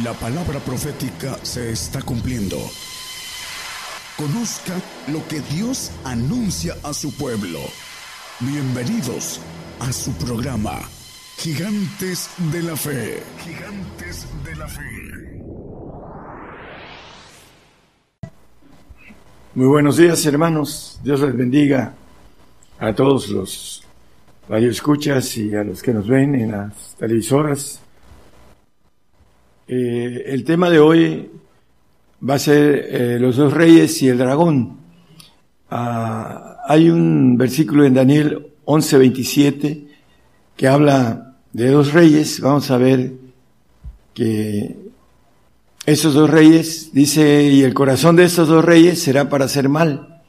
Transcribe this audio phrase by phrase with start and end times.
[0.00, 2.56] La palabra profética se está cumpliendo.
[4.16, 4.72] Conozca
[5.08, 7.58] lo que Dios anuncia a su pueblo.
[8.40, 9.38] Bienvenidos
[9.80, 10.80] a su programa,
[11.36, 13.22] Gigantes de la Fe.
[13.44, 15.42] Gigantes de la Fe.
[19.54, 21.00] Muy buenos días, hermanos.
[21.04, 21.92] Dios les bendiga
[22.78, 23.84] a todos los
[24.48, 27.82] radioescuchas y a los que nos ven en las televisoras
[29.68, 31.30] eh, el tema de hoy
[32.28, 34.78] va a ser eh, los dos reyes y el dragón.
[35.70, 39.86] Ah, hay un versículo en Daniel 11:27
[40.56, 42.40] que habla de dos reyes.
[42.40, 43.12] Vamos a ver
[44.14, 44.76] que
[45.84, 50.22] esos dos reyes, dice, y el corazón de estos dos reyes será para hacer mal.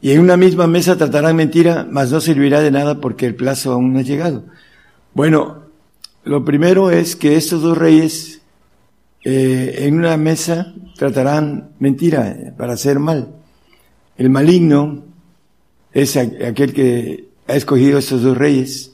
[0.00, 3.72] Y en una misma mesa tratarán mentira, mas no servirá de nada porque el plazo
[3.72, 4.44] aún no ha llegado.
[5.14, 5.62] Bueno,
[6.22, 8.42] lo primero es que estos dos reyes
[9.28, 13.34] eh, en una mesa tratarán mentira para hacer mal.
[14.16, 15.02] El maligno
[15.92, 18.92] es aquel que ha escogido estos dos reyes.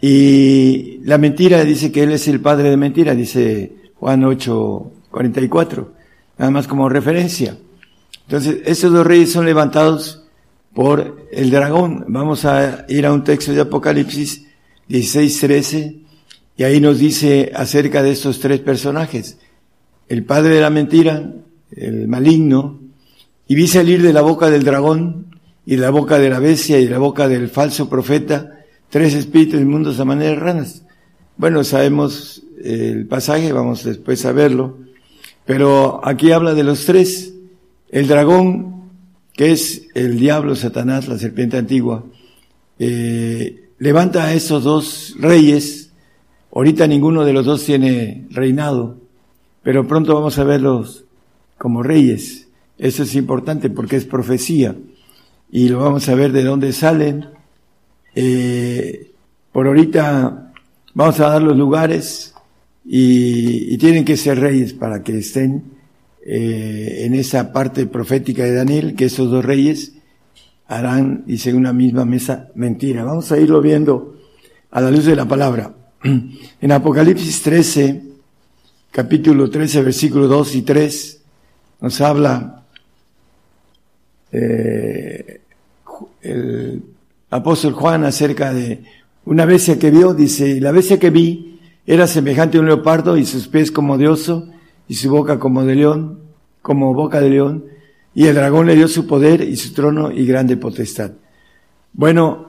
[0.00, 5.92] Y la mentira dice que él es el padre de mentira, dice Juan 8, 44,
[6.38, 7.58] nada más como referencia.
[8.28, 10.28] Entonces, estos dos reyes son levantados
[10.74, 12.04] por el dragón.
[12.06, 14.46] Vamos a ir a un texto de Apocalipsis
[14.86, 15.96] 16, 13,
[16.56, 19.38] y ahí nos dice acerca de estos tres personajes
[20.08, 21.32] el padre de la mentira,
[21.70, 22.80] el maligno,
[23.48, 25.26] y vi salir de la boca del dragón
[25.64, 28.52] y de la boca de la bestia y de la boca del falso profeta
[28.90, 30.82] tres espíritus inmundos a manera de ranas.
[31.36, 34.78] Bueno, sabemos el pasaje, vamos después a verlo,
[35.44, 37.34] pero aquí habla de los tres.
[37.90, 38.90] El dragón,
[39.32, 42.04] que es el diablo, Satanás, la serpiente antigua,
[42.78, 45.90] eh, levanta a esos dos reyes.
[46.52, 48.96] Ahorita ninguno de los dos tiene reinado
[49.66, 51.06] pero pronto vamos a verlos
[51.58, 52.46] como reyes.
[52.78, 54.76] Eso es importante porque es profecía
[55.50, 57.26] y lo vamos a ver de dónde salen.
[58.14, 59.10] Eh,
[59.50, 60.52] por ahorita
[60.94, 62.32] vamos a dar los lugares
[62.84, 65.64] y, tienen que ser reyes para que estén
[66.24, 69.94] eh, en esa parte profética de Daniel, que esos dos reyes
[70.68, 73.02] harán, dice, una misma mesa mentira.
[73.02, 74.16] Vamos a irlo viendo
[74.70, 75.74] a la luz de la palabra.
[76.60, 78.15] En Apocalipsis 13,
[78.96, 81.22] capítulo 13, versículos 2 y 3,
[81.82, 82.62] nos habla
[84.32, 85.42] eh,
[86.22, 86.82] el
[87.28, 88.84] apóstol Juan acerca de
[89.26, 93.26] una bestia que vio, dice, la bestia que vi era semejante a un leopardo y
[93.26, 94.48] sus pies como de oso
[94.88, 96.20] y su boca como de león,
[96.62, 97.66] como boca de león,
[98.14, 101.10] y el dragón le dio su poder y su trono y grande potestad.
[101.92, 102.48] Bueno,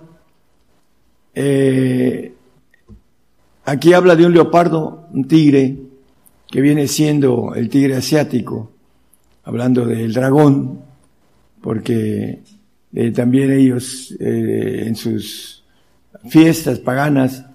[1.36, 2.32] eh,
[3.66, 5.87] aquí habla de un leopardo, un tigre,
[6.50, 8.72] que viene siendo el tigre asiático,
[9.44, 10.82] hablando del dragón,
[11.62, 12.40] porque
[12.94, 15.64] eh, también ellos eh, en sus
[16.30, 17.46] fiestas paganas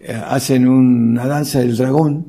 [0.00, 2.26] eh, hacen una danza del dragón,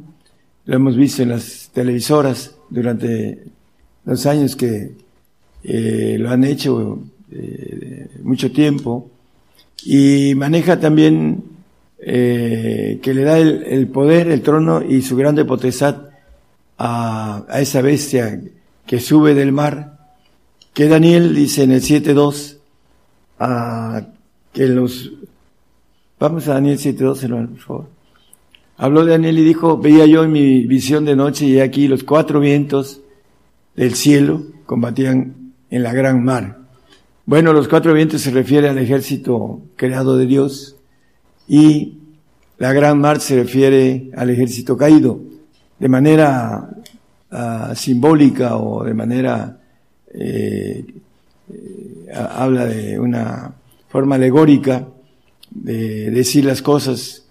[0.65, 3.45] lo hemos visto en las televisoras durante
[4.05, 4.91] los años que
[5.63, 7.03] lo han hecho
[8.23, 9.09] mucho tiempo,
[9.83, 11.43] y maneja también
[12.03, 16.09] eh, que le da el, poder, el trono y su grande potestad
[16.77, 18.41] a, esa bestia
[18.87, 19.99] que sube del mar,
[20.73, 22.57] que Daniel dice en el 7.2,
[23.39, 24.07] a
[24.51, 25.11] que los...
[26.19, 27.87] Vamos a Daniel 7.2, hermano, por favor.
[28.77, 32.39] Habló Daniel y dijo, veía yo en mi visión de noche y aquí los cuatro
[32.39, 33.01] vientos
[33.75, 36.57] del cielo combatían en la gran mar.
[37.27, 40.77] Bueno, los cuatro vientos se refiere al ejército creado de Dios,
[41.51, 41.97] y
[42.59, 45.19] la gran mar se refiere al ejército caído.
[45.77, 46.69] De manera
[47.29, 49.59] ah, simbólica o de manera,
[50.13, 50.85] eh,
[51.51, 53.53] eh, habla de una
[53.89, 54.87] forma alegórica
[55.49, 57.25] de decir las cosas,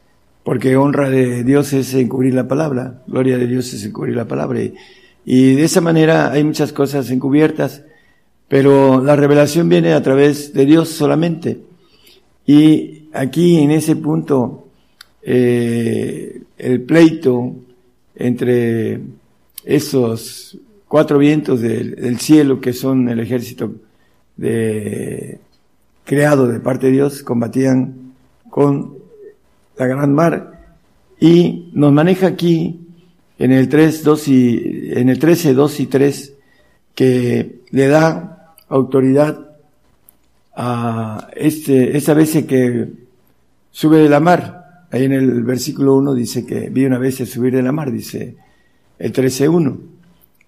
[0.44, 4.62] porque honra de Dios es encubrir la palabra, gloria de Dios es encubrir la palabra.
[4.62, 4.74] Y,
[5.24, 7.84] y de esa manera hay muchas cosas encubiertas,
[8.48, 11.62] pero la revelación viene a través de Dios solamente.
[12.46, 14.68] Y aquí en ese punto
[15.22, 17.54] eh, el pleito
[18.14, 19.00] entre
[19.64, 20.58] esos
[20.88, 23.72] cuatro vientos del, cielo que son el ejército
[24.36, 25.38] de,
[26.04, 28.14] creado de parte de Dios combatían
[28.48, 28.98] con
[29.76, 30.74] la gran mar
[31.20, 32.80] y nos maneja aquí
[33.38, 36.34] en el 3, 2 y, en el 13, 2 y 3
[36.94, 39.50] que le da autoridad
[40.54, 42.99] a este, esa vez que
[43.70, 44.86] sube de la mar.
[44.90, 48.36] Ahí en el versículo 1 dice que vi una vez subir de la mar, dice
[48.98, 49.78] el 13.1.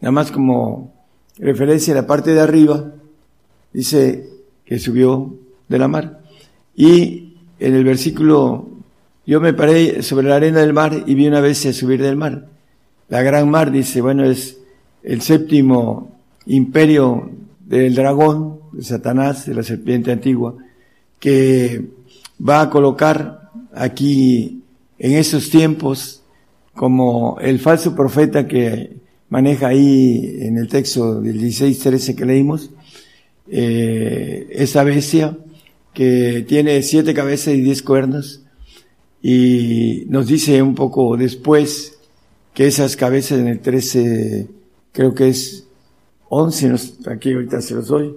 [0.01, 0.93] Nada más como
[1.39, 2.93] referencia a la parte de arriba,
[3.73, 4.29] dice
[4.65, 5.35] que subió
[5.69, 6.21] de la mar.
[6.75, 8.69] Y en el versículo,
[9.27, 12.49] yo me paré sobre la arena del mar y vi una bestia subir del mar.
[13.09, 14.59] La gran mar, dice, bueno, es
[15.03, 17.31] el séptimo imperio
[17.61, 20.57] del dragón, de Satanás, de la serpiente antigua,
[21.21, 21.85] que
[22.47, 24.63] va a colocar aquí
[24.99, 26.23] en esos tiempos
[26.75, 28.97] como el falso profeta que
[29.29, 32.71] maneja ahí en el texto del 16-13 que leímos,
[33.49, 35.37] eh, esa bestia
[35.93, 38.43] que tiene siete cabezas y diez cuernos
[39.23, 41.99] y nos dice un poco después
[42.55, 44.49] que esas cabezas en el 13
[44.93, 45.67] creo que es
[46.29, 46.75] 11,
[47.11, 48.15] aquí ahorita se los doy,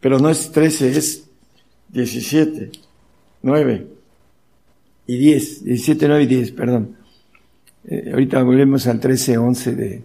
[0.00, 1.24] pero no es 13, es
[1.88, 2.70] 17,
[3.42, 3.86] 9
[5.06, 6.96] y 10, 17, 9 y 10, perdón.
[7.84, 10.02] Eh, ahorita volvemos al 13, 11 de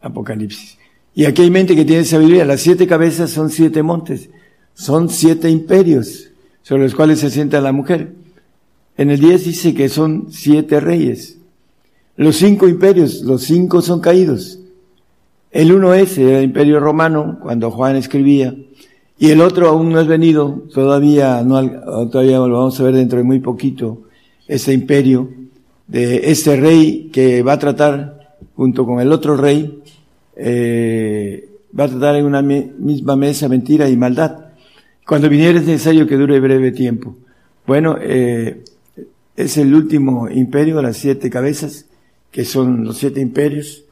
[0.00, 0.78] Apocalipsis.
[1.14, 2.44] Y aquí hay mente que tiene sabiduría.
[2.44, 4.30] Las siete cabezas son siete montes,
[4.74, 6.30] son siete imperios
[6.62, 8.14] sobre los cuales se sienta la mujer.
[8.96, 11.38] En el 10 dice que son siete reyes.
[12.16, 14.58] Los cinco imperios, los cinco son caídos.
[15.50, 18.54] El uno es el imperio romano, cuando Juan escribía,
[19.22, 21.62] y el otro aún no es venido, todavía no,
[22.10, 24.08] todavía lo vamos a ver dentro de muy poquito,
[24.48, 25.30] este imperio
[25.86, 29.80] de este rey que va a tratar junto con el otro rey,
[30.34, 31.48] eh,
[31.78, 34.46] va a tratar en una misma mesa mentira y maldad.
[35.06, 37.14] Cuando viniera es necesario que dure breve tiempo.
[37.64, 38.64] Bueno, eh,
[39.36, 41.86] es el último imperio, las siete cabezas,
[42.32, 43.84] que son los siete imperios,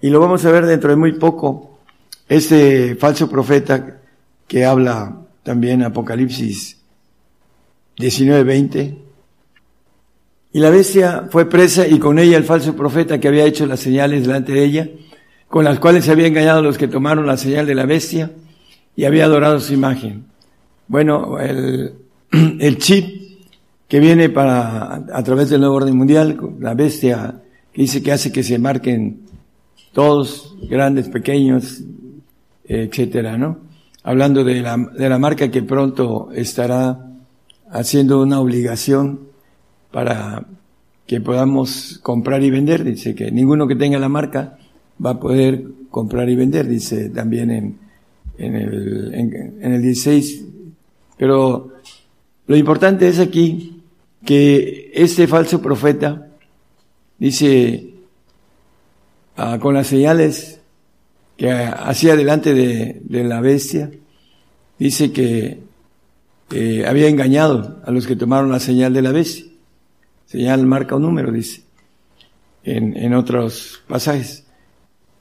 [0.00, 1.80] y lo vamos a ver dentro de muy poco,
[2.28, 3.97] ese falso profeta
[4.48, 6.78] que habla también Apocalipsis
[7.98, 8.96] 19:20.
[10.52, 13.80] Y la bestia fue presa y con ella el falso profeta que había hecho las
[13.80, 14.88] señales delante de ella,
[15.48, 18.32] con las cuales se había engañado a los que tomaron la señal de la bestia
[18.96, 20.24] y había adorado su imagen.
[20.88, 21.92] Bueno, el,
[22.60, 23.38] el chip
[23.86, 27.42] que viene para, a través del nuevo orden mundial, la bestia
[27.72, 29.20] que dice que hace que se marquen
[29.92, 31.82] todos, grandes, pequeños,
[32.64, 33.67] etcétera, ¿no?
[34.02, 37.06] Hablando de la, de la marca que pronto estará
[37.70, 39.20] haciendo una obligación
[39.90, 40.46] para
[41.06, 42.84] que podamos comprar y vender.
[42.84, 44.58] Dice que ninguno que tenga la marca
[45.04, 47.78] va a poder comprar y vender, dice también en,
[48.38, 50.44] en, el, en, el 16.
[51.16, 51.72] Pero
[52.46, 53.82] lo importante es aquí
[54.24, 56.28] que este falso profeta
[57.18, 57.88] dice,
[59.40, 60.57] Ah, con las señales
[61.38, 63.90] que hacía delante de, la bestia,
[64.76, 65.60] dice que
[66.84, 69.46] había engañado a los que tomaron la señal de la bestia.
[70.26, 71.62] Señal marca un número, dice,
[72.64, 74.44] en, en otros pasajes.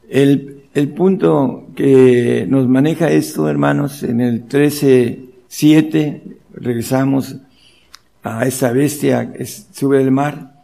[0.09, 6.21] El, el punto que nos maneja esto, hermanos, en el 13.7,
[6.53, 7.35] regresamos
[8.23, 10.63] a esa bestia que sube del mar,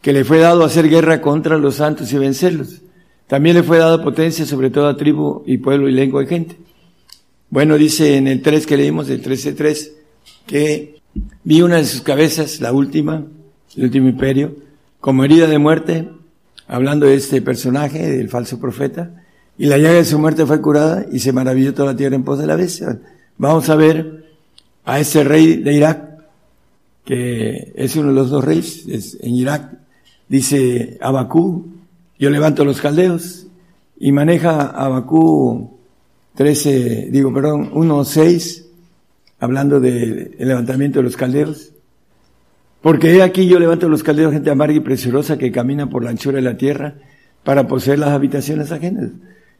[0.00, 2.80] que le fue dado hacer guerra contra los santos y vencerlos.
[3.26, 6.56] También le fue dada potencia sobre toda tribu y pueblo y lengua y gente.
[7.50, 9.90] Bueno, dice en el 3 que leímos, el 13.3,
[10.46, 11.00] que
[11.42, 13.24] vi una de sus cabezas, la última,
[13.76, 14.54] el último imperio,
[15.00, 16.08] como herida de muerte,
[16.68, 19.22] hablando de este personaje, del falso profeta,
[19.58, 22.24] y la llaga de su muerte fue curada y se maravilló toda la tierra en
[22.24, 22.98] pos de la bestia.
[23.38, 24.24] Vamos a ver
[24.84, 26.10] a ese rey de Irak,
[27.04, 29.72] que es uno de los dos reyes en Irak,
[30.28, 31.75] dice Abacú,
[32.18, 33.46] yo levanto los caldeos
[33.98, 35.78] y maneja Abacú
[36.34, 38.64] 13, digo, perdón, 1.6,
[39.40, 41.72] hablando del levantamiento de los caldeos.
[42.82, 46.10] Porque he aquí yo levanto los caldeos, gente amarga y preciosa que camina por la
[46.10, 46.94] anchura de la tierra
[47.42, 49.10] para poseer las habitaciones ajenas.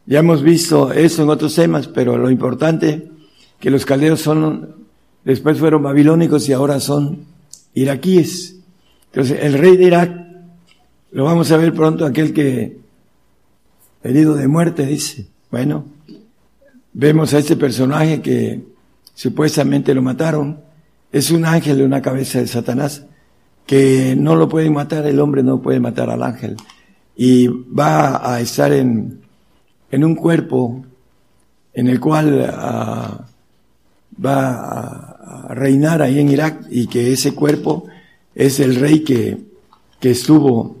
[0.05, 3.11] Ya hemos visto eso en otros temas, pero lo importante
[3.59, 4.75] que los caldeos son,
[5.25, 7.25] después fueron babilónicos y ahora son
[7.73, 8.59] iraquíes.
[9.11, 10.16] Entonces, el rey de Irak
[11.11, 12.77] lo vamos a ver pronto, aquel que
[14.03, 15.27] herido de muerte, dice.
[15.51, 15.85] Bueno,
[16.93, 18.63] vemos a este personaje que
[19.13, 20.59] supuestamente lo mataron.
[21.11, 23.05] Es un ángel de una cabeza de Satanás
[23.65, 26.55] que no lo pueden matar, el hombre no puede matar al ángel.
[27.15, 29.21] Y va a estar en,
[29.91, 30.85] en un cuerpo
[31.73, 33.25] en el cual ah,
[34.23, 37.85] va a reinar ahí en Irak y que ese cuerpo
[38.33, 39.37] es el rey que,
[39.99, 40.75] que estuvo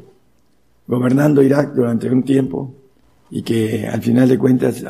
[0.87, 2.73] gobernando Irak durante un tiempo
[3.29, 4.83] y que al final de cuentas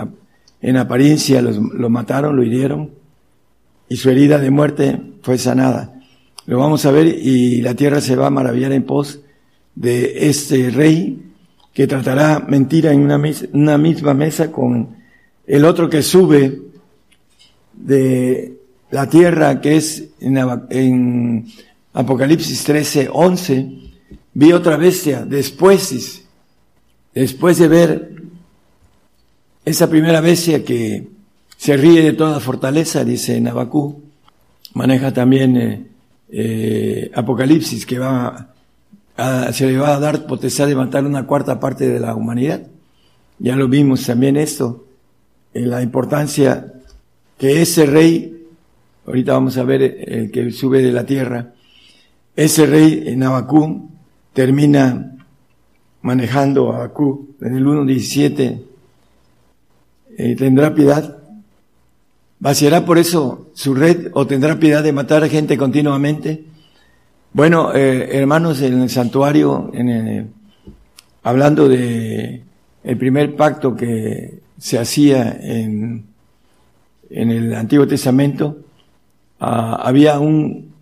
[0.61, 2.91] en apariencia lo mataron, lo hirieron
[3.89, 5.93] y su herida de muerte fue sanada.
[6.45, 9.19] Lo vamos a ver y la tierra se va a maravillar en pos
[9.75, 11.23] de este rey
[11.73, 14.95] que tratará mentira en una, misma mesa con
[15.45, 16.59] el otro que sube
[17.73, 18.57] de
[18.89, 20.37] la tierra, que es en,
[20.69, 21.45] en
[21.93, 23.86] Apocalipsis 13, 11,
[24.37, 26.23] vi otra bestia después,
[27.15, 28.21] después de ver
[29.65, 31.07] esa primera bestia que
[31.57, 34.03] se ríe de toda fortaleza, dice Nabacú,
[34.75, 35.87] maneja también eh,
[36.29, 38.53] eh, Apocalipsis, que va
[39.17, 42.61] a, se le va a dar potestad de matar una cuarta parte de la humanidad.
[43.39, 44.85] Ya lo vimos también esto,
[45.55, 46.73] en la importancia
[47.39, 48.45] que ese rey,
[49.07, 51.53] ahorita vamos a ver el que sube de la tierra,
[52.35, 53.96] ese rey en Abacú
[54.37, 55.17] termina
[56.03, 58.61] manejando a Abacú en el 1.17,
[60.15, 61.17] eh, tendrá piedad,
[62.37, 66.43] vaciará por eso su red o tendrá piedad de matar a gente continuamente.
[67.33, 69.71] Bueno, eh, hermanos, en el santuario,
[71.23, 72.43] hablando de
[72.83, 76.05] el primer pacto que se hacía en,
[77.09, 78.59] en el Antiguo Testamento,
[79.39, 80.73] ah, había un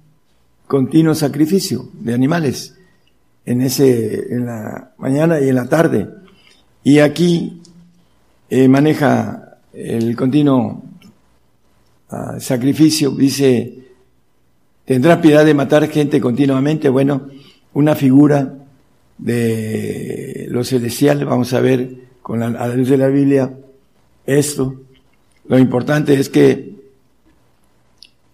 [0.68, 2.75] continuo sacrificio de animales
[3.46, 6.08] en ese, en la mañana y en la tarde.
[6.84, 7.62] Y aquí
[8.50, 10.84] eh, maneja el continuo
[12.10, 13.80] ah, sacrificio, dice,
[14.86, 16.90] tendrá piedad de matar gente continuamente.
[16.90, 17.30] Bueno,
[17.74, 18.54] una figura
[19.18, 21.90] de lo celestial, vamos a ver
[22.22, 23.52] con la, a la luz de la Biblia
[24.26, 24.82] esto.
[25.48, 26.76] Lo importante es que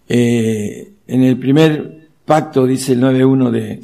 [0.08, 3.80] eh, en el primer pacto, dice el 9.1 de,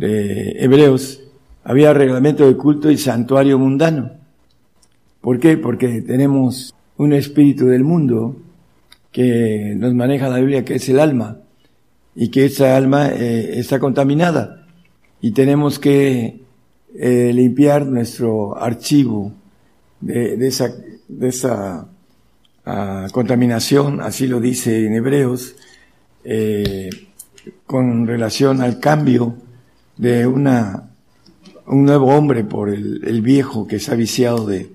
[0.00, 1.20] de Hebreos,
[1.62, 4.12] había reglamento de culto y santuario mundano.
[5.20, 5.58] ¿Por qué?
[5.58, 8.36] Porque tenemos un espíritu del mundo
[9.12, 11.36] que nos maneja la Biblia, que es el alma,
[12.14, 14.66] y que esa alma eh, está contaminada.
[15.20, 16.40] Y tenemos que
[16.94, 19.32] eh, limpiar nuestro archivo
[20.00, 21.86] de, esa
[22.64, 25.56] ah, contaminación, así lo dice en Hebreos.
[26.24, 26.88] Eh,
[27.66, 29.36] con relación al cambio
[30.00, 30.88] de una,
[31.66, 34.72] un nuevo hombre por el, viejo que se ha viciado de,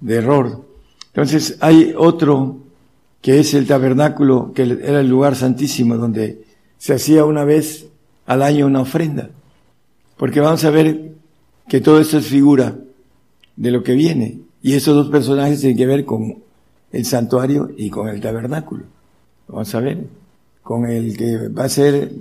[0.00, 0.66] de error.
[1.06, 2.58] Entonces hay otro
[3.22, 6.44] que es el tabernáculo, que era el lugar santísimo donde
[6.76, 7.86] se hacía una vez
[8.26, 9.30] al año una ofrenda.
[10.18, 11.12] Porque vamos a ver
[11.68, 12.76] que todo esto es figura
[13.56, 14.40] de lo que viene.
[14.60, 16.36] Y esos dos personajes tienen que ver con
[16.92, 18.84] el santuario y con el tabernáculo.
[19.48, 20.04] Vamos a ver
[20.62, 22.12] con el que va a ser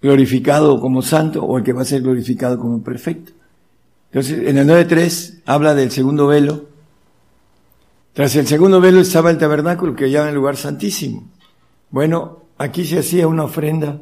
[0.00, 3.32] glorificado como santo o el que va a ser glorificado como perfecto.
[4.10, 6.66] Entonces, en el 9.3 habla del segundo velo.
[8.12, 11.28] Tras el segundo velo estaba el tabernáculo que llama el lugar santísimo.
[11.90, 14.00] Bueno, aquí se hacía una ofrenda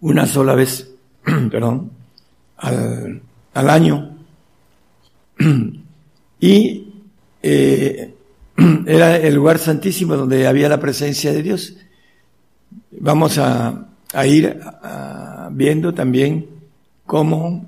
[0.00, 0.90] una sola vez,
[1.50, 1.90] perdón,
[2.56, 3.22] al,
[3.54, 4.16] al año.
[6.40, 6.92] y
[7.42, 8.14] eh,
[8.86, 11.76] era el lugar santísimo donde había la presencia de Dios
[12.90, 13.86] vamos a,
[14.26, 14.60] ir
[15.52, 16.46] viendo también
[17.06, 17.66] cómo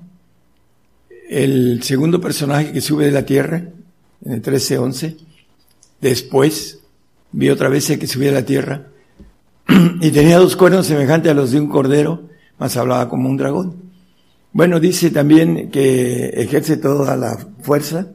[1.29, 3.63] el segundo personaje que sube de la tierra,
[4.25, 5.17] en el 13-11,
[6.01, 6.79] después
[7.31, 8.87] vi otra vez el que subía de la tierra,
[10.01, 13.75] y tenía dos cuernos semejantes a los de un cordero, más hablaba como un dragón.
[14.51, 18.07] Bueno, dice también que ejerce toda la fuerza,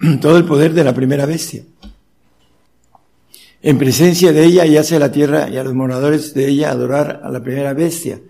[0.20, 1.62] todo el poder de la primera bestia
[3.64, 6.70] en presencia de ella y hace a la tierra y a los moradores de ella
[6.70, 8.20] adorar a la primera bestia,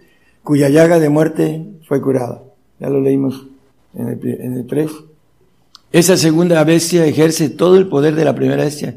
[0.44, 2.44] cuya llaga de muerte fue curada.
[2.78, 3.44] Ya lo leímos
[3.96, 4.90] en el, en 3.
[5.90, 8.96] Esa segunda bestia ejerce todo el poder de la primera bestia.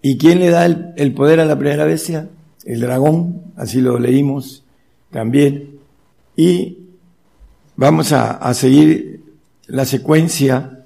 [0.00, 2.28] ¿Y quién le da el, poder a la primera bestia?
[2.64, 4.62] El dragón, así lo leímos
[5.10, 5.80] también.
[6.36, 6.78] Y
[7.74, 9.24] vamos a seguir
[9.66, 10.84] la secuencia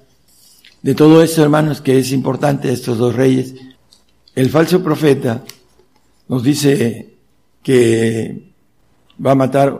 [0.81, 3.53] de todo esto, hermanos, que es importante, estos dos reyes
[4.39, 5.43] el falso profeta
[6.29, 7.15] nos dice
[7.61, 8.53] que
[9.23, 9.77] va a matar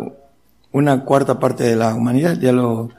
[0.74, 2.38] una cuarta parte de la humanidad.
[2.42, 2.90] Ya lo,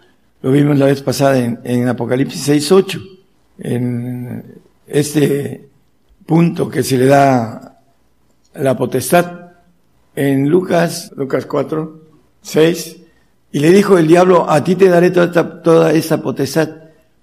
[0.40, 3.18] lo vimos la vez pasada en, en Apocalipsis 6.8.
[3.58, 5.68] En este
[6.24, 7.78] punto que se le da
[8.54, 9.50] la potestad
[10.16, 12.00] en Lucas, Lucas 4,
[12.40, 12.96] 6,
[13.52, 16.70] y le dijo el diablo, a ti te daré toda esta, toda esta potestad.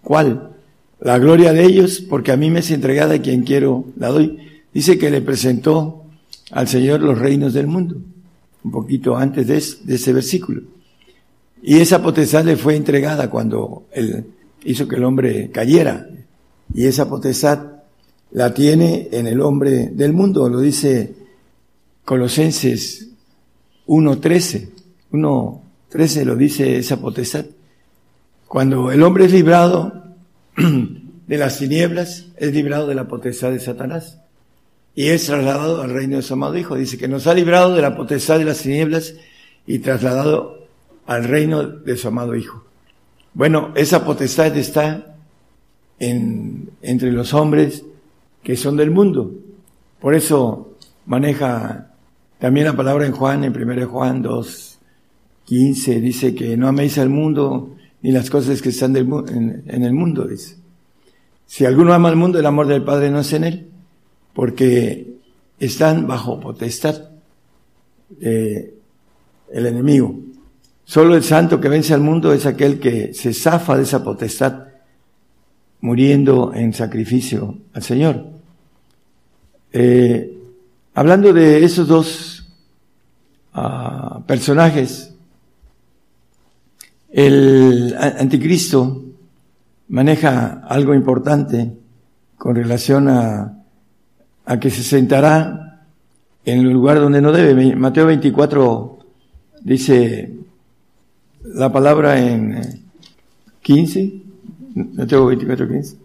[0.04, 0.57] ¿Cuál?
[1.00, 4.38] La gloria de ellos, porque a mí me es entregada quien quiero la doy.
[4.74, 6.04] Dice que le presentó
[6.52, 7.98] al Señor los reinos del mundo,
[8.64, 10.62] un poquito antes de, ese versículo.
[11.62, 14.26] Y esa potestad le fue entregada cuando él
[14.64, 16.08] hizo que el hombre cayera.
[16.74, 17.60] Y esa potestad
[18.32, 21.14] la tiene en el hombre del mundo, lo dice
[22.06, 23.08] Colosenses
[23.88, 24.70] 1.13.
[25.12, 27.46] 1.13 lo dice esa potestad.
[28.48, 30.07] Cuando el hombre es librado
[30.58, 34.20] de las tinieblas, es librado de la potestad de Satanás
[34.96, 36.76] y es trasladado al reino de su amado Hijo.
[36.76, 39.14] Dice que nos ha librado de la potestad de las tinieblas
[39.68, 40.68] y trasladado
[41.06, 42.66] al reino de su amado Hijo.
[43.36, 45.16] Bueno, esa potestad está
[46.00, 47.84] en, entre los hombres
[48.42, 49.32] que son del mundo.
[50.00, 51.92] Por eso maneja
[52.40, 54.80] también la palabra en Juan, en 1 Juan 2,
[55.46, 59.84] 15, dice que no améis al mundo ni las cosas que están del, en, en
[59.84, 60.56] el mundo, dice.
[61.46, 63.68] Si alguno ama al mundo, el amor del Padre no es en él,
[64.34, 65.16] porque
[65.60, 67.10] están bajo potestad
[68.10, 68.72] del
[69.52, 70.20] enemigo.
[70.84, 74.68] Solo el santo que vence al mundo es aquel que se zafa de esa potestad,
[75.82, 78.26] muriendo en sacrificio al Señor.
[79.74, 80.38] Eh,
[80.94, 82.48] hablando de esos dos
[83.56, 85.14] uh, personajes,
[87.10, 89.04] el anticristo
[89.90, 91.74] maneja algo importante
[92.38, 93.64] con relación a,
[94.46, 95.86] a que se sentará
[96.46, 97.76] en el lugar donde no debe.
[97.76, 99.00] Mateo 24
[99.62, 100.34] dice
[101.44, 102.86] la palabra en
[103.62, 104.22] 15,
[104.76, 105.98] Mateo 24, 15.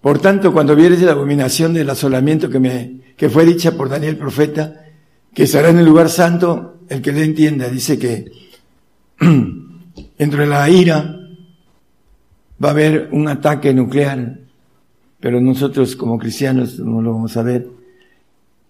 [0.00, 4.16] Por tanto, cuando vieres la abominación del asolamiento que me, que fue dicha por Daniel
[4.16, 4.86] profeta,
[5.34, 8.30] que estará en el lugar santo, el que le entienda, dice que
[10.20, 11.18] entre la ira
[12.62, 14.38] va a haber un ataque nuclear,
[15.18, 17.66] pero nosotros como cristianos no lo vamos a ver,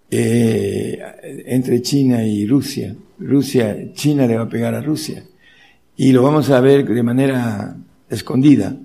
[0.09, 1.02] eh,
[1.47, 2.95] entre China y Rusia.
[3.19, 5.25] Rusia, China le va a pegar a Rusia.
[5.97, 7.76] Y lo vamos a ver de manera
[8.09, 8.76] escondida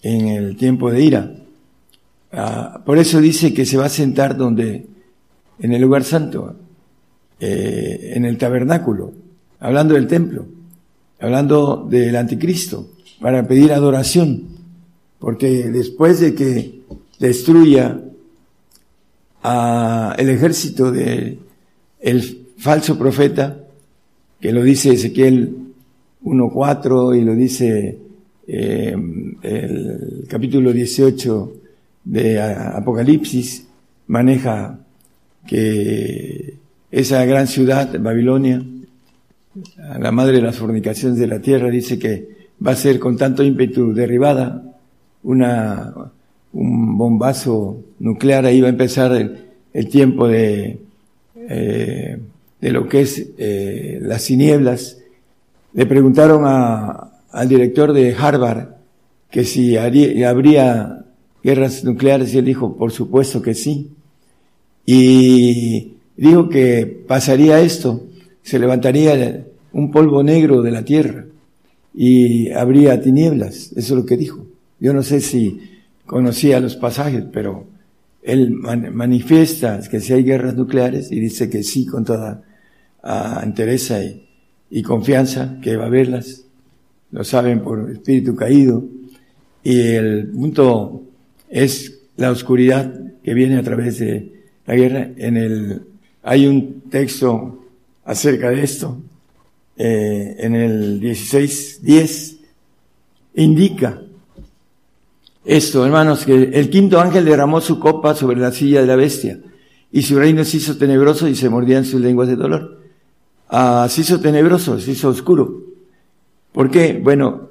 [0.00, 1.34] en el tiempo de ira.
[2.30, 4.86] Ah, por eso dice que se va a sentar donde,
[5.58, 6.54] en el lugar santo,
[7.40, 9.12] eh, en el tabernáculo,
[9.58, 10.59] hablando del templo
[11.20, 12.88] hablando del anticristo,
[13.20, 14.44] para pedir adoración,
[15.18, 16.80] porque después de que
[17.18, 18.00] destruya
[19.42, 21.38] a el ejército de
[22.00, 23.58] el falso profeta,
[24.40, 25.54] que lo dice Ezequiel
[26.24, 27.98] 1.4 y lo dice
[28.46, 28.96] eh,
[29.42, 31.52] el capítulo 18
[32.04, 33.66] de Apocalipsis,
[34.06, 34.78] maneja
[35.46, 36.54] que
[36.90, 38.64] esa gran ciudad, Babilonia,
[39.98, 42.28] la madre de las fornicaciones de la tierra, dice que
[42.64, 44.62] va a ser con tanto ímpetu derribada
[45.22, 45.92] una,
[46.52, 49.12] un bombazo nuclear, ahí va a empezar
[49.72, 50.78] el, tiempo de,
[51.36, 52.18] eh,
[52.60, 54.98] de lo que es eh, las tinieblas.
[55.74, 58.68] Le preguntaron a, al director de Harvard
[59.30, 61.04] que si habría
[61.42, 63.90] guerras nucleares y él dijo, por supuesto que sí.
[64.84, 68.09] Y dijo que pasaría esto
[68.42, 71.26] se levantaría un polvo negro de la tierra
[71.94, 73.72] y habría tinieblas.
[73.72, 74.46] Eso es lo que dijo.
[74.78, 75.60] Yo no sé si
[76.06, 77.66] conocía los pasajes, pero
[78.22, 82.42] él manifiesta que si hay guerras nucleares y dice que sí con toda
[83.02, 84.26] uh, entereza y,
[84.70, 86.44] y, confianza que va a haberlas.
[87.12, 88.84] Lo saben por espíritu caído.
[89.62, 91.02] Y el punto
[91.48, 94.32] es la oscuridad que viene a través de
[94.66, 95.10] la guerra.
[95.16, 95.82] En el,
[96.22, 97.59] hay un texto
[98.10, 98.98] acerca de esto,
[99.76, 102.38] eh, en el 16.10,
[103.34, 104.02] indica
[105.44, 109.38] esto, hermanos, que el quinto ángel derramó su copa sobre la silla de la bestia
[109.92, 112.80] y su reino se hizo tenebroso y se mordían sus lenguas de dolor.
[113.48, 115.62] Ah, se hizo tenebroso, se hizo oscuro.
[116.50, 117.00] ¿Por qué?
[117.00, 117.50] Bueno,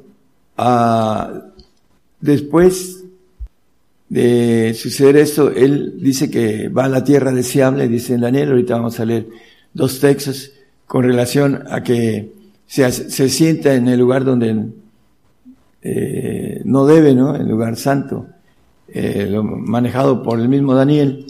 [0.57, 1.41] ah,
[2.19, 3.05] después
[4.09, 8.75] de suceder esto, él dice que va a la tierra deseable, dice en Daniel, ahorita
[8.75, 9.27] vamos a leer
[9.73, 10.51] dos textos
[10.85, 12.31] con relación a que
[12.67, 14.69] se, se sienta en el lugar donde
[15.81, 17.35] eh, no debe, ¿no?
[17.35, 18.27] El lugar santo,
[18.87, 21.25] eh, manejado por el mismo Daniel.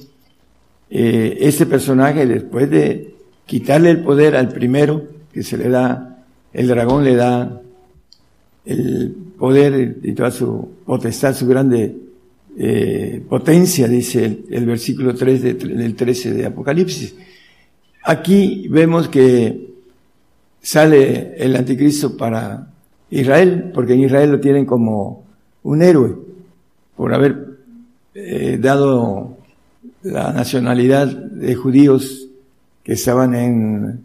[0.89, 6.23] Eh, este personaje, después de quitarle el poder al primero, que se le da,
[6.54, 7.62] el dragón le da
[8.65, 11.95] el poder y toda su potestad, su grande
[12.58, 17.15] eh, potencia, dice el, versículo 3 de, del 13 de Apocalipsis.
[18.04, 19.74] Aquí vemos que
[20.62, 22.68] sale el anticristo para
[23.10, 25.24] Israel, porque en Israel lo tienen como
[25.64, 26.16] un héroe
[26.96, 27.58] por haber
[28.14, 29.38] eh, dado
[30.04, 32.28] la nacionalidad de judíos
[32.84, 34.02] que estaban en,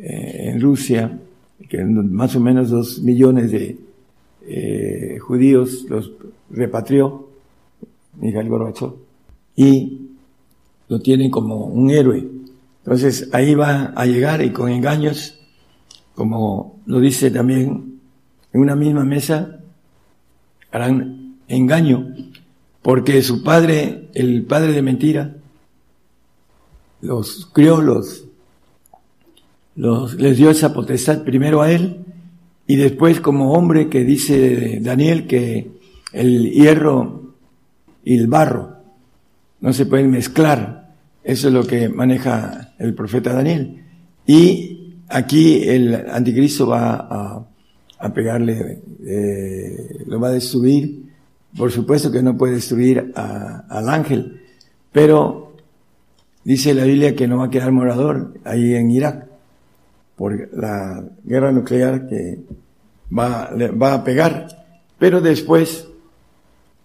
[0.00, 1.18] eh, en Rusia,
[1.68, 3.78] que más o menos dos millones de
[4.46, 6.12] eh, judíos los
[6.50, 7.28] repatrió
[8.20, 8.92] Miguel Gorbachev
[9.54, 10.08] y
[10.88, 12.26] lo tienen como un héroe.
[12.88, 15.38] Entonces ahí va a llegar y con engaños,
[16.14, 18.00] como lo dice también
[18.50, 19.58] en una misma mesa,
[20.72, 22.14] harán engaño,
[22.80, 25.34] porque su padre, el padre de mentira,
[27.02, 28.24] los crió, los,
[29.76, 32.06] los, les dio esa potestad primero a él
[32.66, 35.72] y después como hombre que dice Daniel que
[36.14, 37.34] el hierro
[38.02, 38.78] y el barro
[39.60, 40.94] no se pueden mezclar.
[41.22, 43.84] Eso es lo que maneja el profeta Daniel.
[44.26, 47.46] Y aquí el anticristo va a,
[47.98, 51.08] a pegarle, eh, lo va a destruir.
[51.56, 54.42] Por supuesto que no puede destruir al ángel,
[54.92, 55.56] pero
[56.44, 59.26] dice la Biblia que no va a quedar morador ahí en Irak
[60.16, 62.40] por la guerra nuclear que
[63.16, 64.48] va, va a pegar.
[64.98, 65.88] Pero después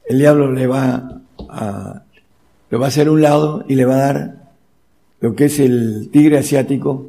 [0.05, 2.03] el diablo le va a,
[2.69, 4.42] lo va a hacer un lado y le va a dar
[5.23, 7.07] lo que es el tigre asiático,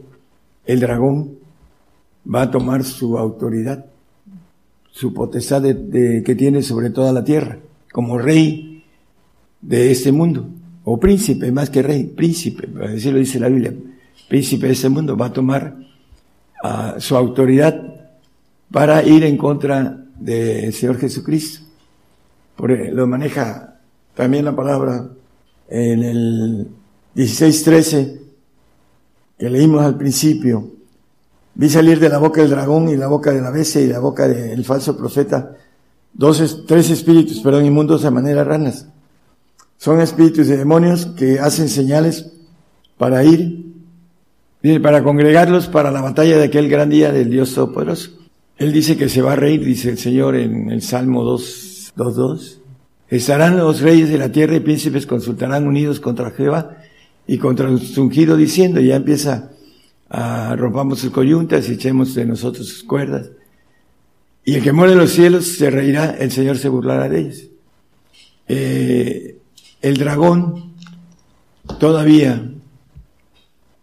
[0.66, 1.32] el dragón,
[2.32, 3.86] va a tomar su autoridad,
[4.92, 7.58] su potestad de, que tiene sobre toda la tierra,
[7.90, 8.84] como rey
[9.60, 10.46] de este mundo,
[10.84, 13.74] o príncipe, más que rey, príncipe, así lo dice la Biblia,
[14.28, 15.76] príncipe de este mundo, va a tomar
[16.62, 17.82] uh, su autoridad
[18.70, 21.66] para ir en contra del Señor Jesucristo.
[22.54, 23.80] Porque lo maneja
[24.14, 25.08] también la palabra
[25.68, 26.68] en el
[27.14, 28.20] 16.13
[29.38, 30.70] que leímos al principio.
[31.54, 34.00] Vi salir de la boca del dragón y la boca de la bestia y la
[34.00, 35.56] boca del falso profeta
[36.14, 38.88] dos, tres espíritus, perdón, inmundos de manera ranas.
[39.76, 42.32] Son espíritus de demonios que hacen señales
[42.96, 43.74] para ir,
[44.82, 48.12] para congregarlos para la batalla de aquel gran día del Dios Todopoderoso.
[48.56, 52.60] Él dice que se va a reír, dice el Señor en el Salmo 2, 2,
[53.08, 56.78] Estarán los reyes de la tierra y príncipes consultarán unidos contra Jehová
[57.26, 59.50] y contra el ungido diciendo, ya empieza
[60.08, 63.30] a rompamos sus coyuntas y echemos de nosotros sus cuerdas.
[64.44, 67.44] Y el que muere en los cielos se reirá, el Señor se burlará de ellos.
[68.46, 69.38] Eh,
[69.80, 70.74] el dragón
[71.80, 72.50] todavía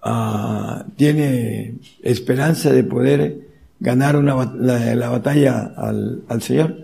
[0.03, 3.47] ah, tiene esperanza de poder
[3.79, 6.77] ganar una, la, batalla al, al, Señor.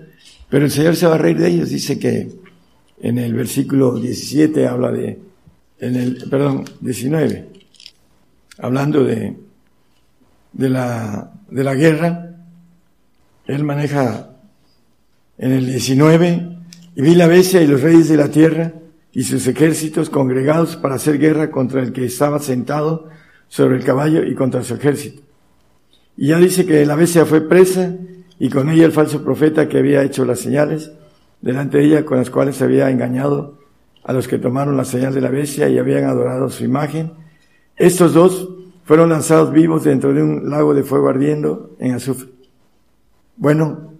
[0.49, 1.69] Pero el Señor se va a reír de ellos.
[1.69, 2.31] Dice que
[2.99, 5.19] en el versículo 17 habla de,
[5.79, 7.49] en el, perdón, 19,
[8.59, 9.37] hablando de,
[10.53, 12.35] de la, de la guerra.
[13.45, 14.31] Él maneja
[15.37, 16.57] en el 19,
[16.95, 18.73] y vi la bestia y los reyes de la tierra
[19.11, 23.07] y sus ejércitos congregados para hacer guerra contra el que estaba sentado
[23.47, 25.21] sobre el caballo y contra su ejército.
[26.17, 27.93] Y ya dice que la bestia fue presa
[28.39, 30.91] y con ella el falso profeta que había hecho las señales
[31.41, 33.56] delante de ella con las cuales se había engañado
[34.07, 37.11] a los que tomaron la señal de la bestia y habían adorado su imagen.
[37.75, 38.49] Estos dos
[38.85, 42.29] fueron lanzados vivos dentro de un lago de fuego ardiendo en azufre.
[43.35, 43.91] Bueno,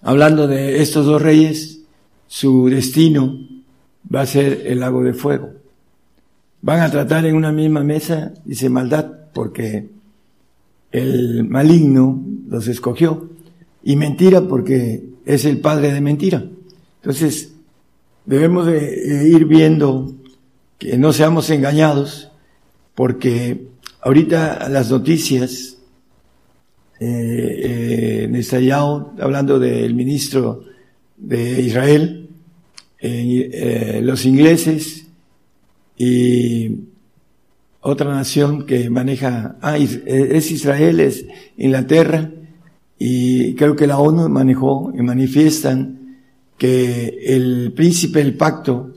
[0.00, 1.80] hablando de estos dos reyes,
[2.28, 3.36] su destino
[4.14, 5.50] va a ser el lago de fuego.
[6.62, 9.88] Van a tratar en una misma mesa, dice maldad, porque
[10.92, 13.28] el maligno los escogió.
[13.82, 16.44] Y mentira porque es el padre de mentira.
[17.02, 17.54] Entonces,
[18.24, 20.14] debemos de ir viendo
[20.78, 22.30] que no seamos engañados,
[22.94, 23.66] porque
[24.00, 25.76] ahorita las noticias,
[26.98, 28.70] eh, eh,
[29.20, 30.64] hablando del ministro
[31.16, 32.30] de Israel,
[32.98, 35.06] eh, los ingleses
[35.96, 36.78] y
[37.82, 41.26] otra nación que maneja, ah, es Israel, es
[41.58, 42.30] Inglaterra,
[42.98, 45.99] y creo que la ONU manejó y manifiestan
[46.60, 48.92] que el príncipe del pacto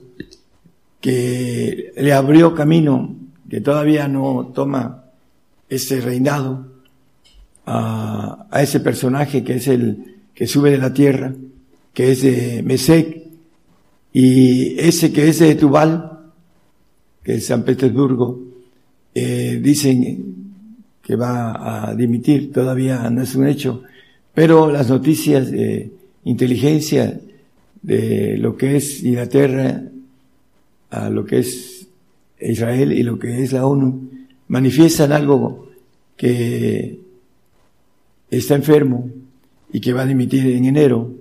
[1.00, 3.16] que le abrió camino,
[3.48, 5.04] que todavía no toma
[5.70, 6.66] ese reinado,
[7.64, 11.32] a, a ese personaje que es el que sube de la tierra,
[11.94, 13.22] que es de Mesec,
[14.12, 16.20] y ese que es de Tubal,
[17.22, 18.42] que es San Petersburgo,
[19.14, 20.34] eh, dicen
[21.00, 23.84] que va a dimitir, todavía no es un hecho,
[24.34, 25.90] pero las noticias de
[26.24, 27.18] inteligencia
[27.84, 29.82] de lo que es Inglaterra,
[30.90, 31.86] a lo que es
[32.40, 34.08] Israel y lo que es la ONU,
[34.48, 35.68] manifiestan algo
[36.16, 36.98] que
[38.30, 39.10] está enfermo
[39.70, 41.12] y que va a dimitir en enero.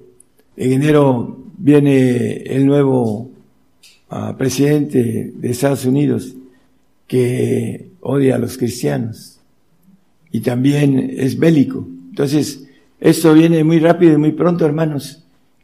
[0.56, 3.30] En enero viene el nuevo
[4.10, 6.34] uh, presidente de Estados Unidos
[7.08, 9.42] que odia a los cristianos
[10.32, 11.86] y también es bélico.
[12.10, 12.64] Entonces,
[13.02, 15.23] esto viene muy rápido y muy pronto, hermanos.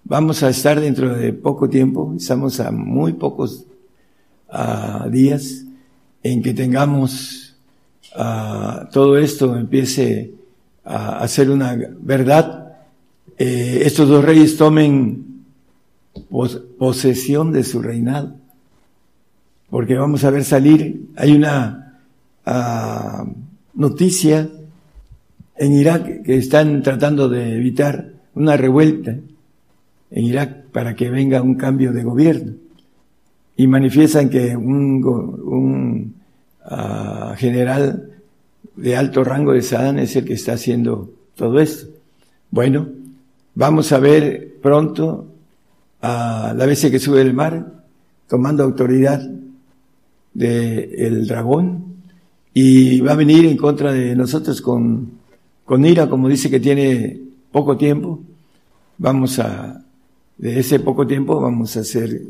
[0.10, 3.68] Vamos a estar dentro de poco tiempo, estamos a muy pocos
[5.12, 5.66] días
[6.24, 7.56] en que tengamos
[8.92, 10.34] todo esto empiece
[10.84, 12.80] a, ser una verdad
[13.38, 15.44] eh, estos dos reyes tomen
[16.80, 18.34] posesión de su reinado.
[19.70, 22.00] Porque vamos a ver salir, hay una
[22.48, 23.26] ah,
[23.76, 24.50] noticia
[25.56, 29.16] en Irak que están tratando de evitar una revuelta
[30.12, 32.54] en Irak para que venga un cambio de gobierno.
[33.56, 36.16] Y manifiestan que un, un
[36.70, 38.10] uh, general
[38.76, 41.92] de alto rango de Saddam es el que está haciendo todo esto.
[42.52, 42.88] Bueno,
[43.56, 45.28] vamos a ver pronto
[46.02, 47.84] a la vez que sube el mar,
[48.28, 49.22] tomando autoridad
[50.34, 51.90] del dragón,
[52.54, 55.12] y va a venir en contra de nosotros con,
[55.66, 57.20] con ira, como dice que tiene
[57.52, 58.22] poco tiempo.
[58.98, 59.84] Vamos a,
[60.40, 62.22] de ese poco tiempo, vamos a ser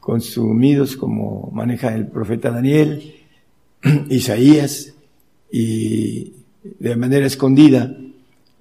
[0.00, 3.14] consumidos como maneja el profeta Daniel,
[4.08, 4.94] Isaías,
[5.52, 6.32] y
[6.78, 7.94] de manera escondida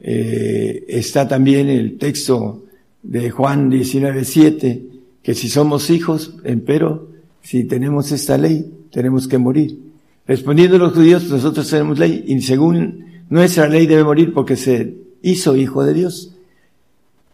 [0.01, 2.65] eh, está también el texto
[3.01, 4.81] de Juan 19.7,
[5.23, 6.35] que si somos hijos,
[6.65, 7.07] pero
[7.41, 9.79] si tenemos esta ley, tenemos que morir.
[10.27, 14.95] Respondiendo a los judíos, nosotros tenemos ley y según nuestra ley debe morir porque se
[15.21, 16.33] hizo hijo de Dios.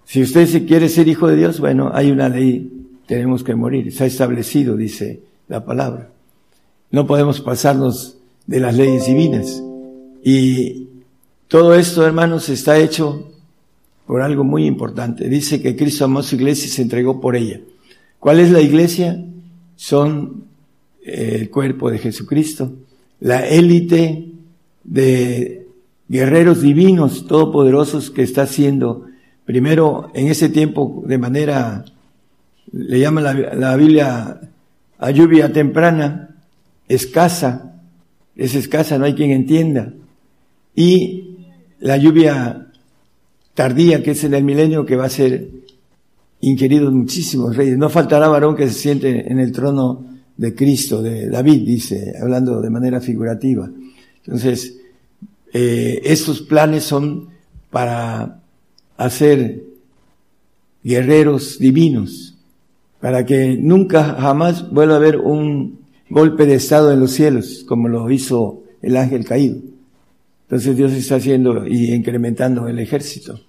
[0.05, 2.71] Si usted se quiere ser hijo de Dios, bueno, hay una ley,
[3.07, 3.87] tenemos que morir.
[3.87, 6.11] Está establecido, dice la palabra.
[6.91, 9.61] No podemos pasarnos de las leyes divinas.
[10.23, 10.87] Y
[11.47, 13.31] todo esto, hermanos, está hecho
[14.05, 15.27] por algo muy importante.
[15.27, 17.61] Dice que Cristo amó su iglesia y se entregó por ella.
[18.19, 19.23] ¿Cuál es la iglesia?
[19.75, 20.45] Son
[21.03, 22.73] eh, el cuerpo de Jesucristo,
[23.19, 24.31] la élite
[24.83, 25.67] de
[26.07, 29.05] guerreros divinos, todopoderosos que está haciendo,
[29.45, 31.85] primero en ese tiempo de manera,
[32.71, 34.41] le llama la, la Biblia
[34.97, 36.35] a lluvia temprana,
[36.87, 37.75] escasa,
[38.35, 39.93] es escasa, no hay quien entienda,
[40.75, 41.37] y
[41.79, 42.67] la lluvia
[43.53, 45.49] tardía, que es en el milenio, que va a ser
[46.41, 47.77] inquiridos muchísimos reyes.
[47.77, 50.05] No faltará varón que se siente en el trono
[50.37, 53.69] de Cristo, de David, dice, hablando de manera figurativa.
[54.25, 54.77] Entonces,
[55.53, 57.29] eh, estos planes son
[57.69, 58.41] para
[58.97, 59.63] hacer
[60.83, 62.35] guerreros divinos,
[62.99, 65.79] para que nunca jamás vuelva a haber un
[66.09, 69.57] golpe de estado en los cielos, como lo hizo el ángel caído.
[70.43, 73.39] Entonces Dios está haciendo y incrementando el ejército.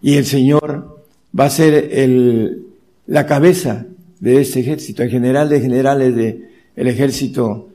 [0.00, 1.04] Y el Señor
[1.38, 2.62] va a ser el,
[3.06, 3.86] la cabeza
[4.20, 7.68] de ese ejército, el general de generales de el ejército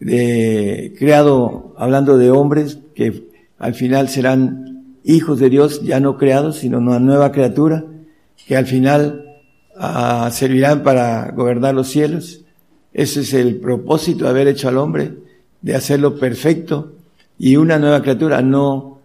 [0.00, 4.67] de, creado hablando de hombres que al final serán
[5.04, 7.84] hijos de Dios, ya no creados, sino una nueva criatura,
[8.46, 9.24] que al final
[9.76, 12.44] ah, servirán para gobernar los cielos.
[12.92, 15.14] Ese es el propósito de haber hecho al hombre,
[15.60, 16.94] de hacerlo perfecto
[17.38, 19.00] y una nueva criatura, no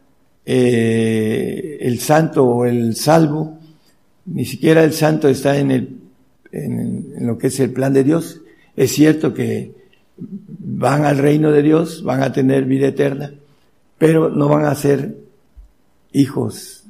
[0.45, 3.59] eh, el santo o el salvo,
[4.25, 6.01] ni siquiera el santo está en,
[7.19, 8.41] lo que es el plan de Dios.
[8.75, 9.71] Es cierto que
[10.17, 13.33] van al reino de Dios, van a tener vida eterna,
[13.97, 15.17] pero no van a ser
[16.13, 16.83] hijos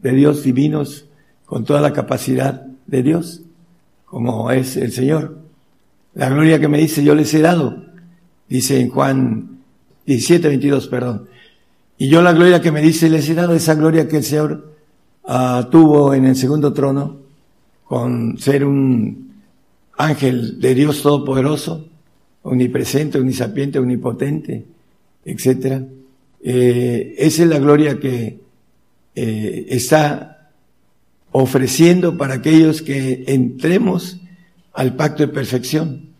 [0.00, 1.06] de Dios divinos
[1.44, 3.42] con toda la capacidad de Dios,
[4.06, 5.38] como es el Señor.
[6.14, 7.84] La gloria que me dice yo les he dado,
[8.48, 9.58] dice en Juan
[10.06, 11.28] 17, 22, perdón.
[11.98, 14.72] Y yo la gloria que me dice les he dado, esa gloria que el Señor
[15.24, 17.18] uh, tuvo en el segundo trono,
[17.84, 19.32] con ser un
[19.98, 21.86] ángel de Dios Todopoderoso,
[22.42, 24.64] omnipresente, omnisapiente, omnipotente,
[25.24, 25.84] etcétera.
[26.42, 28.41] Eh, esa es la gloria que
[29.14, 30.50] eh, está
[31.30, 34.20] ofreciendo para aquellos que entremos
[34.72, 36.10] al pacto de perfección.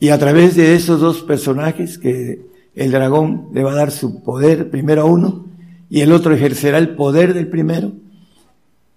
[0.00, 2.40] Y a través de esos dos personajes que
[2.74, 5.46] el dragón le va a dar su poder primero a uno
[5.88, 7.92] y el otro ejercerá el poder del primero.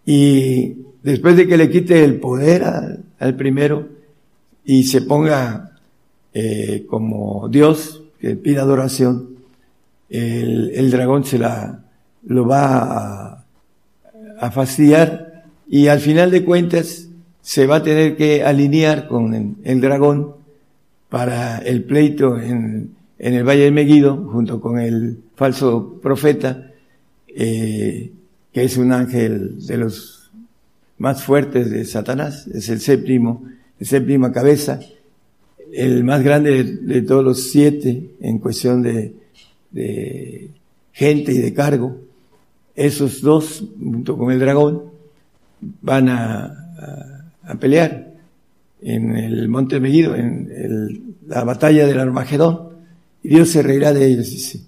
[0.05, 2.63] Y después de que le quite el poder
[3.19, 3.89] al primero
[4.63, 5.77] y se ponga
[6.33, 9.35] eh, como Dios, que pida adoración,
[10.09, 11.84] el, el, dragón se la
[12.25, 13.45] lo va
[14.39, 17.07] a, fastidiar y al final de cuentas
[17.41, 20.35] se va a tener que alinear con el, dragón
[21.09, 26.71] para el pleito en, en, el Valle de Meguido, junto con el falso profeta,
[27.27, 28.11] eh,
[28.51, 30.31] que es un ángel de los
[30.97, 33.43] más fuertes de Satanás, es el séptimo,
[33.79, 34.79] el séptima cabeza,
[35.73, 39.13] el más grande de, todos los siete en cuestión de,
[39.71, 40.49] de,
[40.93, 41.97] gente y de cargo.
[42.75, 44.83] Esos dos, junto con el dragón,
[45.81, 48.13] van a, a, pelear
[48.81, 52.69] en el Monte Meguido, en la batalla del Armagedón,
[53.23, 54.61] y Dios se reirá de ellos, dice.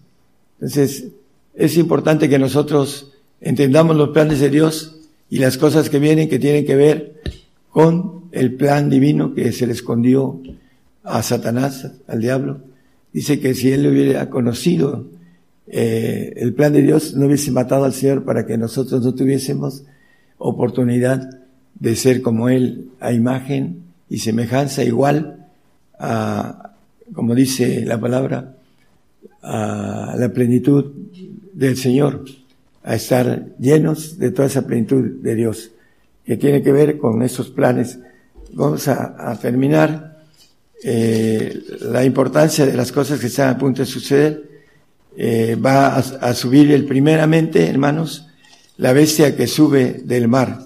[0.60, 1.10] Entonces,
[1.54, 4.98] es importante que nosotros entendamos los planes de Dios
[5.30, 7.22] y las cosas que vienen que tienen que ver
[7.70, 10.42] con el plan divino que se le escondió
[11.04, 12.62] a Satanás, al diablo.
[13.14, 15.08] Dice que si él hubiera conocido
[15.68, 19.84] eh, el plan de Dios, no hubiese matado al Señor para que nosotros no tuviésemos
[20.38, 21.30] oportunidad
[21.76, 25.48] de ser como Él a imagen y semejanza igual
[26.00, 26.74] a,
[27.14, 28.56] como dice la palabra,
[29.42, 30.92] a la plenitud
[31.54, 32.26] del Señor,
[32.84, 35.72] a estar llenos de toda esa plenitud de Dios,
[36.26, 38.00] que tiene que ver con esos planes.
[38.54, 40.22] Vamos a, terminar
[40.84, 44.47] eh, la importancia de las cosas que están a punto de suceder.
[45.20, 48.28] Eh, va a, subir el primeramente, hermanos,
[48.78, 50.60] la bestia que sube del mar.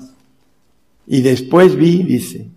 [1.07, 2.47] Y después vi, dice,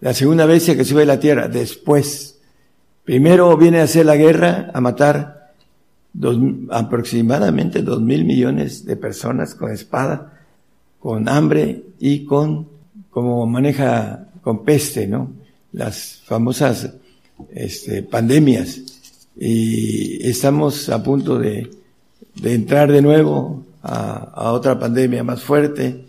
[0.00, 2.38] la segunda bestia que sube de la tierra, después.
[3.04, 5.52] Primero viene a hacer la guerra, a matar
[6.12, 6.38] dos,
[6.70, 10.44] aproximadamente dos mil millones de personas con espada,
[11.00, 12.68] con hambre y con,
[13.10, 15.32] como maneja con peste, ¿no?
[15.72, 16.88] Las famosas
[17.50, 18.97] este, pandemias.
[19.38, 21.70] Y estamos a punto de,
[22.34, 26.04] de entrar de nuevo a, otra pandemia más fuerte,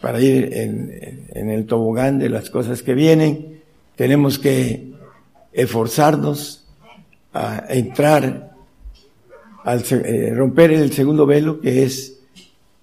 [0.00, 3.60] para ir en, el tobogán de las cosas que vienen.
[3.96, 4.92] Tenemos que
[5.52, 6.66] esforzarnos
[7.34, 8.50] a entrar,
[9.62, 12.18] al eh, romper el segundo velo, que es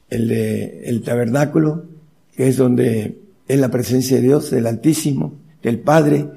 [0.10, 1.86] el de el tabernáculo,
[2.36, 5.34] que es donde es la presencia de Dios, del Altísimo,
[5.64, 6.28] del Padre,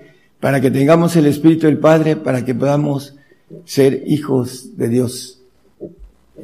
[0.40, 3.16] para que tengamos el Espíritu del Padre, para que podamos
[3.64, 5.40] ser hijos de Dios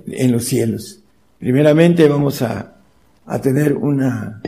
[0.06, 1.00] en los cielos.
[1.38, 2.72] Primeramente vamos a,
[3.42, 4.40] tener una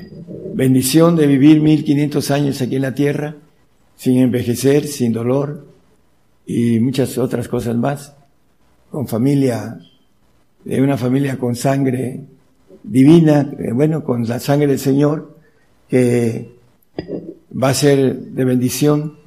[0.55, 3.35] bendición de vivir 1500 años aquí en la tierra,
[3.97, 5.66] sin envejecer, sin dolor
[6.47, 8.14] y muchas otras cosas más,
[8.90, 9.79] con familia,
[10.64, 12.21] de una familia con sangre
[12.85, 15.37] divina, eh, bueno, con la sangre del Señor,
[15.88, 16.53] que
[17.61, 19.18] va a ser de bendición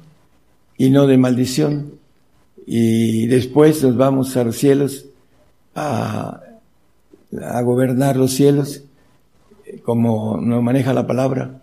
[0.76, 2.01] y no de maldición.
[2.66, 5.06] Y después nos vamos a los cielos
[5.74, 6.42] a
[7.40, 8.82] a gobernar los cielos,
[9.84, 11.62] como nos maneja la palabra.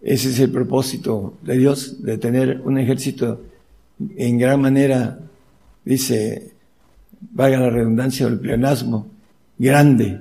[0.00, 3.42] Ese es el propósito de Dios, de tener un ejército
[4.16, 5.18] en gran manera,
[5.84, 6.52] dice,
[7.32, 9.08] valga la redundancia, el pleonasmo,
[9.58, 10.20] grande.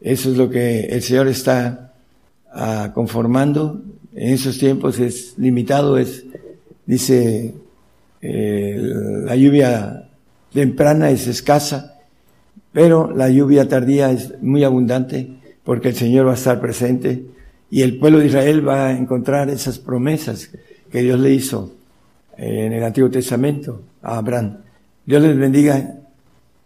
[0.00, 1.94] Eso es lo que el Señor está
[2.52, 3.80] ah, conformando.
[4.12, 6.24] En esos tiempos es limitado, es,
[6.84, 7.54] dice,
[8.20, 10.08] eh, la lluvia
[10.52, 11.98] temprana es escasa,
[12.72, 15.30] pero la lluvia tardía es muy abundante
[15.64, 17.24] porque el Señor va a estar presente
[17.70, 20.50] y el pueblo de Israel va a encontrar esas promesas
[20.90, 21.72] que Dios le hizo
[22.36, 24.58] en el Antiguo Testamento a Abraham.
[25.04, 25.96] Dios les bendiga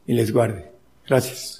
[0.07, 0.67] y les guarde.
[1.07, 1.60] Gracias.